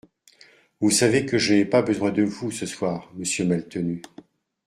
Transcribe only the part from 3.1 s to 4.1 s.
Monsieur Maltenu…